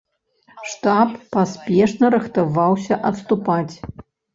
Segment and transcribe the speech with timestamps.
[0.71, 3.75] Штаб паспешна рыхтаваўся адступаць.